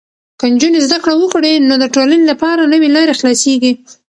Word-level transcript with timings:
که 0.39 0.45
نجونې 0.53 0.79
زده 0.87 0.97
کړه 1.03 1.15
وکړي، 1.17 1.53
نو 1.67 1.73
د 1.79 1.85
ټولنې 1.95 2.25
لپاره 2.31 2.69
نوې 2.73 2.89
لارې 2.95 3.17
خلاصېږي. 3.19 3.73